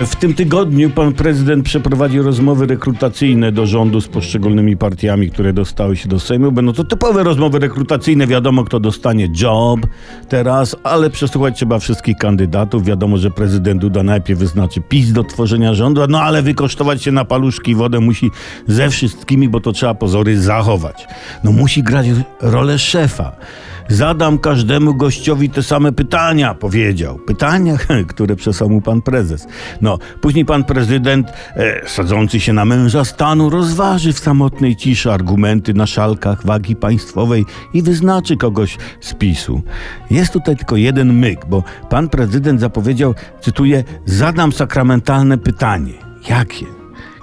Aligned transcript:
W 0.00 0.16
tym 0.16 0.34
tygodniu 0.34 0.90
pan 0.90 1.12
prezydent 1.12 1.64
przeprowadzi 1.64 2.18
rozmowy 2.18 2.66
rekrutacyjne 2.66 3.52
do 3.52 3.66
rządu 3.66 4.00
z 4.00 4.08
poszczególnymi 4.08 4.76
partiami, 4.76 5.30
które 5.30 5.52
dostały 5.52 5.96
się 5.96 6.08
do 6.08 6.20
Sejmu. 6.20 6.52
Będą 6.52 6.72
to 6.72 6.84
typowe 6.84 7.22
rozmowy 7.22 7.58
rekrutacyjne. 7.58 8.26
Wiadomo, 8.26 8.64
kto 8.64 8.80
dostanie 8.80 9.28
job 9.40 9.80
teraz, 10.28 10.76
ale 10.82 11.10
przesłuchać 11.10 11.56
trzeba 11.56 11.78
wszystkich 11.78 12.16
kandydatów. 12.16 12.84
Wiadomo, 12.84 13.16
że 13.16 13.30
prezydent 13.30 13.80
Duda 13.80 14.02
najpierw 14.02 14.40
wyznaczy 14.40 14.80
PiS 14.80 15.12
do 15.12 15.24
tworzenia 15.24 15.74
rządu, 15.74 16.00
no 16.08 16.20
ale 16.20 16.42
wykosztować 16.42 17.02
się 17.02 17.12
na 17.12 17.24
paluszki 17.24 17.74
wodę 17.74 18.00
musi 18.00 18.30
ze 18.66 18.90
wszystkimi, 18.90 19.48
bo 19.48 19.60
to 19.60 19.72
trzeba 19.72 19.94
pozory 19.94 20.40
zachować. 20.40 21.06
No 21.44 21.52
musi 21.52 21.82
grać 21.82 22.06
rolę 22.40 22.78
szefa. 22.78 23.36
Zadam 23.88 24.38
każdemu 24.38 24.94
gościowi 24.94 25.50
te 25.50 25.62
same 25.62 25.92
pytania, 25.92 26.54
powiedział. 26.54 27.18
Pytania, 27.18 27.76
które 28.12 28.36
przesłał 28.36 28.70
mu 28.70 28.80
pan 28.80 29.02
prezes. 29.02 29.46
No, 29.80 29.98
później 30.20 30.44
pan 30.44 30.64
prezydent, 30.64 31.32
e, 31.56 31.88
sadzący 31.88 32.40
się 32.40 32.52
na 32.52 32.64
męża 32.64 33.04
stanu, 33.04 33.50
rozważy 33.50 34.12
w 34.12 34.18
samotnej 34.18 34.76
ciszy 34.76 35.12
argumenty 35.12 35.74
na 35.74 35.86
szalkach 35.86 36.46
wagi 36.46 36.76
państwowej 36.76 37.44
i 37.74 37.82
wyznaczy 37.82 38.36
kogoś 38.36 38.76
z 39.00 39.14
PiSu. 39.14 39.62
Jest 40.10 40.32
tutaj 40.32 40.56
tylko 40.56 40.76
jeden 40.76 41.12
myk, 41.12 41.46
bo 41.48 41.62
pan 41.90 42.08
prezydent 42.08 42.60
zapowiedział, 42.60 43.14
cytuję, 43.40 43.84
zadam 44.06 44.52
sakramentalne 44.52 45.38
pytanie. 45.38 45.92
Jakie? 46.28 46.66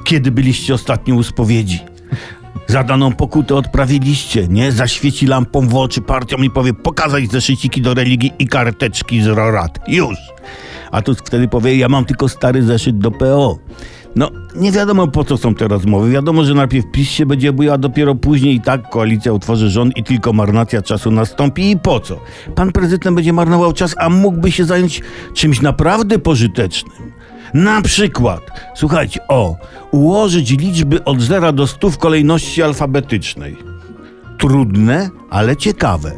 Kiedy 0.04 0.32
byliście 0.32 0.73
ostatnio 0.73 1.16
u 1.16 1.23
spowiedzi? 1.23 1.80
Zadaną 2.71 3.11
pokutę 3.11 3.55
odprawiliście, 3.55 4.48
nie? 4.48 4.71
Zaświeci 4.71 5.27
lampą 5.27 5.67
w 5.67 5.75
oczy 5.75 6.02
partiom 6.02 6.45
i 6.45 6.49
powie 6.49 6.73
pokazać 6.73 7.31
zeszyciki 7.31 7.81
do 7.81 7.93
religii 7.93 8.31
i 8.39 8.48
karteczki 8.48 9.21
z 9.21 9.27
rorat. 9.27 9.79
Już! 9.88 10.17
A 10.91 11.02
tu 11.02 11.15
wtedy 11.15 11.48
powie, 11.48 11.77
ja 11.77 11.89
mam 11.89 12.05
tylko 12.05 12.29
stary 12.29 12.63
zeszyt 12.63 12.98
do 12.98 13.12
PO. 13.12 13.57
No, 14.15 14.31
nie 14.55 14.71
wiadomo 14.71 15.07
po 15.07 15.23
co 15.23 15.38
są 15.38 15.55
te 15.55 15.67
rozmowy. 15.67 16.12
Wiadomo, 16.12 16.43
że 16.43 16.54
najpierw 16.54 16.85
PiS 16.91 17.09
się 17.09 17.26
będzie 17.26 17.54
bójał, 17.54 17.73
a 17.73 17.77
dopiero 17.77 18.15
później 18.15 18.55
i 18.55 18.62
tak 18.62 18.90
koalicja 18.90 19.34
utworzy 19.34 19.70
rząd 19.70 19.98
i 19.98 20.03
tylko 20.03 20.34
marnacja 20.34 20.81
czasu 20.81 21.12
nastąpi. 21.12 21.71
I 21.71 21.79
po 21.79 21.99
co? 21.99 22.20
Pan 22.55 22.71
prezydent 22.71 23.15
będzie 23.15 23.34
marnował 23.34 23.74
czas, 23.74 23.96
a 23.98 24.09
mógłby 24.09 24.51
się 24.51 24.65
zająć 24.65 25.01
czymś 25.34 25.62
naprawdę 25.62 26.20
pożytecznym. 26.20 27.10
Na 27.54 27.82
przykład, 27.82 28.41
słuchajcie, 28.76 29.20
o, 29.27 29.55
ułożyć 29.91 30.52
liczby 30.52 31.04
od 31.04 31.21
0 31.21 31.54
do 31.54 31.68
100 31.68 31.90
w 31.90 31.98
kolejności 31.98 32.63
alfabetycznej. 32.63 33.58
Trudne, 34.38 35.10
ale 35.30 35.58
ciekawe. 35.58 36.12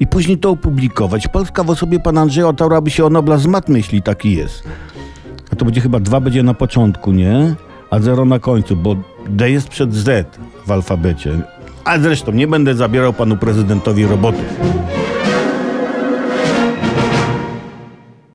I 0.00 0.06
później 0.06 0.38
to 0.38 0.50
opublikować. 0.50 1.28
Polska 1.28 1.64
w 1.64 1.70
osobie 1.70 2.00
pana 2.00 2.20
Andrzeja 2.20 2.48
otarłaby 2.48 2.90
się 2.90 3.04
o 3.04 3.10
Nobla 3.10 3.38
jeśli 3.68 4.02
taki 4.02 4.36
jest. 4.36 4.62
A 5.52 5.56
to 5.56 5.64
będzie 5.64 5.80
chyba 5.80 6.00
2 6.00 6.20
będzie 6.20 6.42
na 6.42 6.54
początku, 6.54 7.12
nie? 7.12 7.54
A 7.90 7.98
0 7.98 8.24
na 8.24 8.38
końcu, 8.38 8.76
bo 8.76 8.96
D 9.28 9.50
jest 9.50 9.68
przed 9.68 9.94
Z 9.94 10.38
w 10.66 10.70
alfabecie. 10.70 11.40
A 11.84 11.98
zresztą 11.98 12.32
nie 12.32 12.46
będę 12.46 12.74
zabierał 12.74 13.12
panu 13.12 13.36
prezydentowi 13.36 14.06
roboty. 14.06 14.42